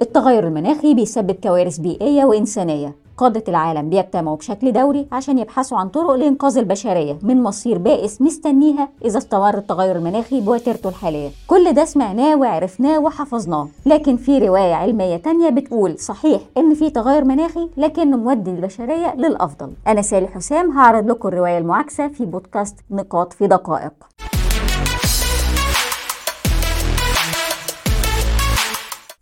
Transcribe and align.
التغير 0.00 0.46
المناخي 0.46 0.94
بيسبب 0.94 1.36
كوارث 1.42 1.78
بيئية 1.78 2.24
وإنسانية. 2.24 2.94
قادة 3.16 3.44
العالم 3.48 3.90
بيجتمعوا 3.90 4.36
بشكل 4.36 4.72
دوري 4.72 5.06
عشان 5.12 5.38
يبحثوا 5.38 5.78
عن 5.78 5.88
طرق 5.88 6.10
لإنقاذ 6.10 6.58
البشرية 6.58 7.18
من 7.22 7.42
مصير 7.42 7.78
بائس 7.78 8.22
مستنيها 8.22 8.88
إذا 9.04 9.18
استمر 9.18 9.58
التغير 9.58 9.96
المناخي 9.96 10.40
بوتيرته 10.40 10.88
الحالية. 10.88 11.30
كل 11.46 11.72
ده 11.72 11.84
سمعناه 11.84 12.36
وعرفناه 12.36 12.98
وحفظناه. 12.98 13.68
لكن 13.86 14.16
في 14.16 14.38
رواية 14.38 14.74
علمية 14.74 15.16
تانية 15.16 15.48
بتقول 15.50 15.98
صحيح 15.98 16.40
إن 16.56 16.74
في 16.74 16.90
تغير 16.90 17.24
مناخي 17.24 17.68
لكنه 17.76 18.16
مودي 18.16 18.50
البشرية 18.50 19.14
للأفضل. 19.14 19.72
أنا 19.86 20.02
سالي 20.02 20.26
حسام 20.28 20.70
هعرض 20.78 21.10
لكم 21.10 21.28
الرواية 21.28 21.58
المعاكسة 21.58 22.08
في 22.08 22.24
بودكاست 22.24 22.76
نقاط 22.90 23.32
في 23.32 23.46
دقائق. 23.46 23.92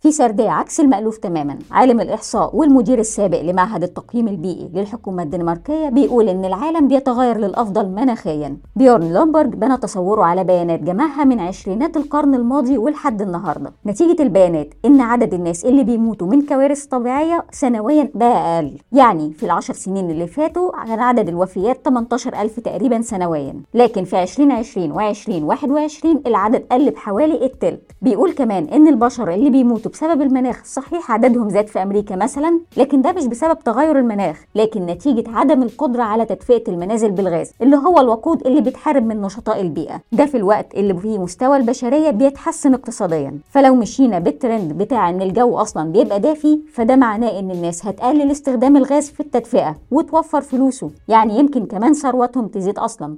في 0.05 0.11
سردية 0.11 0.49
عكس 0.49 0.79
المألوف 0.79 1.17
تماما. 1.17 1.59
عالم 1.71 2.01
الإحصاء 2.01 2.55
والمدير 2.55 2.99
السابق 2.99 3.41
لمعهد 3.41 3.83
التقييم 3.83 4.27
البيئي 4.27 4.69
للحكومة 4.73 5.23
الدنماركية 5.23 5.89
بيقول 5.89 6.29
إن 6.29 6.45
العالم 6.45 6.87
بيتغير 6.87 7.37
للأفضل 7.37 7.89
مناخيا. 7.89 8.57
بيورن 8.75 9.13
لومبرج 9.13 9.53
بنى 9.55 9.77
تصوره 9.77 10.23
على 10.23 10.43
بيانات 10.43 10.79
جمعها 10.83 11.23
من 11.23 11.39
عشرينات 11.39 11.97
القرن 11.97 12.35
الماضي 12.35 12.77
ولحد 12.77 13.21
النهاردة. 13.21 13.73
نتيجة 13.85 14.21
البيانات 14.23 14.73
إن 14.85 15.01
عدد 15.01 15.33
الناس 15.33 15.65
اللي 15.65 15.83
بيموتوا 15.83 16.27
من 16.27 16.41
كوارث 16.45 16.85
طبيعية 16.85 17.45
سنويا 17.51 18.09
بقى 18.15 18.57
أقل 18.57 18.77
يعني 18.91 19.33
في 19.33 19.45
العشر 19.45 19.73
سنين 19.73 20.09
اللي 20.09 20.27
فاتوا 20.27 20.71
كان 20.85 20.99
عدد 20.99 21.29
الوفيات 21.29 21.81
18 21.85 22.41
ألف 22.41 22.59
تقريبا 22.59 23.01
سنويا. 23.01 23.61
لكن 23.73 24.03
في 24.03 24.23
2020 24.23 25.13
و2021 25.13 26.05
العدد 26.27 26.65
قل 26.71 26.91
بحوالي 26.91 27.45
التلت. 27.45 27.91
بيقول 28.01 28.31
كمان 28.31 28.63
إن 28.63 28.87
البشر 28.87 29.33
اللي 29.33 29.49
بيموتوا 29.49 29.91
بسبب 29.95 30.21
المناخ 30.21 30.63
صحيح 30.65 31.11
عددهم 31.11 31.49
زاد 31.49 31.67
في 31.67 31.83
أمريكا 31.83 32.15
مثلا 32.15 32.59
لكن 32.77 33.01
ده 33.01 33.11
مش 33.11 33.25
بسبب 33.25 33.59
تغير 33.59 33.99
المناخ 33.99 34.43
لكن 34.55 34.85
نتيجة 34.85 35.23
عدم 35.29 35.63
القدرة 35.63 36.03
على 36.03 36.25
تدفئة 36.25 36.63
المنازل 36.71 37.11
بالغاز 37.11 37.51
اللي 37.61 37.75
هو 37.77 37.99
الوقود 37.99 38.47
اللي 38.47 38.61
بيتحارب 38.61 39.05
من 39.05 39.21
نشطاء 39.21 39.61
البيئة. 39.61 40.01
ده 40.11 40.25
في 40.25 40.37
الوقت 40.37 40.75
اللي 40.75 40.93
فيه 40.97 41.17
مستوى 41.19 41.57
البشرية 41.57 42.09
بيتحسن 42.09 42.73
اقتصاديا. 42.73 43.39
فلو 43.49 43.75
مشينا 43.75 44.19
بالترند 44.19 44.73
بتاع 44.73 45.09
إن 45.09 45.21
الجو 45.21 45.57
أصلا 45.57 45.91
بيبقى 45.91 46.19
دافي 46.19 46.59
فده 46.73 46.95
معناه 46.95 47.39
إن 47.39 47.51
الناس 47.51 47.85
هتقلل 47.85 48.31
استخدام 48.31 48.77
الغاز 48.77 49.09
في 49.11 49.19
التدفئة 49.19 49.75
وتوفر 49.91 50.41
فلوسه 50.41 50.91
يعني 51.07 51.39
يمكن 51.39 51.65
كمان 51.65 51.93
ثروتهم 51.93 52.47
تزيد 52.47 52.79
أصلا. 52.79 53.17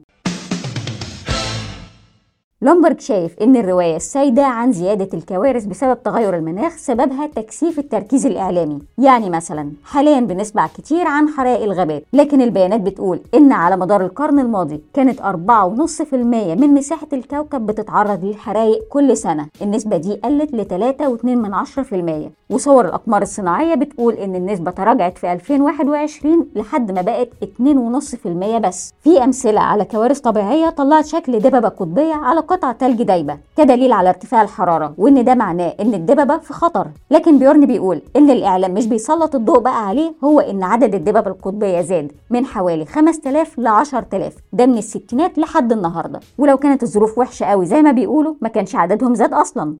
لومبرج 2.62 3.00
شايف 3.00 3.40
إن 3.42 3.56
الرواية 3.56 3.96
السائدة 3.96 4.46
عن 4.46 4.72
زيادة 4.72 5.18
الكوارث 5.18 5.66
بسبب 5.66 6.04
تغير 6.04 6.36
المناخ 6.36 6.78
سببها 6.78 7.28
تكثيف 7.28 7.80
التركيز 7.80 8.26
الإعلامي. 8.26 8.80
يعني 8.98 9.30
مثلا 9.30 9.72
حاليا 9.84 10.20
بنسمع 10.20 10.68
كتير 10.68 11.08
عن 11.08 11.28
حرائق 11.30 11.64
الغابات 11.64 12.04
لكن 12.14 12.42
البيانات 12.42 12.82
بتقول 12.82 13.20
إن 13.36 13.52
على 13.52 13.78
مدار 13.78 14.06
القرن 14.06 14.40
الماضي 14.40 14.82
كانت 14.94 15.22
4.5% 15.22 16.14
من 16.14 16.74
مساحة 16.74 17.08
الكوكب 17.14 17.66
بتتعرض 17.66 18.26
للحرائق 18.26 18.88
كل 18.90 19.18
سنة. 19.18 19.48
النسبة 19.62 19.98
دي 19.98 20.14
قلت 20.14 20.54
ل 20.54 20.66
3.2% 20.66 22.32
وصور 22.50 22.86
الأقمار 22.86 23.22
الصناعية 23.22 23.76
بتقول 23.76 24.14
إن 24.14 24.36
النسبة 24.36 24.72
تراجعت 24.72 25.18
في 25.18 25.34
2021 25.34 26.48
لحد 26.56 26.92
ما 26.92 27.02
بقت 27.02 27.30
2.5% 27.44 28.58
بس. 28.58 28.94
في 29.04 29.24
أمثلة 29.24 29.62
على 29.62 29.86
كوارث 29.86 30.20
طبيعية 30.20 30.70
طلعت 30.70 31.06
شكل 31.06 31.40
دببة 31.40 31.68
قطبية 31.70 32.14
على 32.14 32.47
قطع 32.48 32.72
تلج 32.72 33.04
دايبة 33.04 33.38
كدليل 33.58 33.92
على 33.92 34.10
ارتفاع 34.10 34.42
الحرارة 34.42 34.94
وإن 34.98 35.24
ده 35.24 35.36
معناه 35.36 35.74
إن 35.80 35.94
الدببة 35.94 36.38
في 36.38 36.54
خطر. 36.54 36.88
لكن 37.12 37.40
بيورن 37.40 37.66
بيقول 37.66 38.02
إن 38.16 38.30
الإعلام 38.30 38.74
مش 38.74 38.86
بيسلط 38.88 39.36
الضوء 39.36 39.60
بقى 39.60 39.88
عليه 39.88 40.14
هو 40.24 40.40
إن 40.40 40.64
عدد 40.64 40.96
الدببة 40.96 41.32
القطبية 41.32 41.82
زاد 41.82 42.12
من 42.30 42.46
حوالي 42.46 42.86
5000 42.86 43.60
ل 43.60 43.68
10000 43.68 44.34
ده 44.54 44.66
من 44.66 44.78
الستينات 44.78 45.38
لحد 45.38 45.72
النهارده. 45.72 46.20
ولو 46.38 46.58
كانت 46.58 46.84
الظروف 46.84 47.18
وحشة 47.18 47.46
قوي 47.46 47.66
زي 47.66 47.82
ما 47.82 47.92
بيقولوا 47.92 48.34
ما 48.42 48.50
كانش 48.50 48.76
عددهم 48.76 49.16
زاد 49.16 49.34
أصلا. 49.34 49.76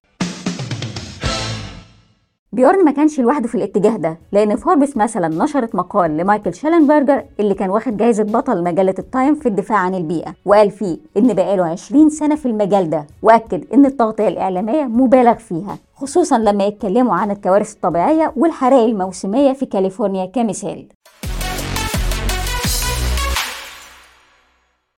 بيورن 2.52 2.84
ما 2.84 2.90
كانش 2.90 3.20
لوحده 3.20 3.48
في 3.48 3.54
الاتجاه 3.54 3.96
ده 3.96 4.18
لأن 4.32 4.56
فوربس 4.56 4.96
مثلا 4.96 5.28
نشرت 5.44 5.74
مقال 5.74 6.16
لمايكل 6.16 6.54
شيلنبرجر 6.54 7.24
اللي 7.40 7.54
كان 7.54 7.70
واخد 7.70 7.96
جائزه 7.96 8.22
بطل 8.24 8.64
مجلة 8.64 8.94
التايم 8.98 9.34
في 9.34 9.46
الدفاع 9.48 9.78
عن 9.78 9.94
البيئة 9.94 10.34
وقال 10.44 10.70
فيه 10.70 10.98
إن 11.16 11.34
بقاله 11.34 11.64
20 11.66 12.10
سنة 12.10 12.34
في 12.36 12.46
المجال 12.46 12.90
ده 12.90 13.06
وأكد 13.22 13.64
إن 13.74 13.86
التغطية 13.86 14.28
الإعلامية 14.28 14.84
مبالغ 14.84 15.34
فيها 15.34 15.78
خصوصا 15.94 16.38
لما 16.38 16.64
يتكلموا 16.66 17.14
عن 17.14 17.30
الكوارث 17.30 17.72
الطبيعية 17.74 18.32
والحرائق 18.36 18.84
الموسمية 18.84 19.52
في 19.52 19.66
كاليفورنيا 19.66 20.26
كمثال. 20.26 20.86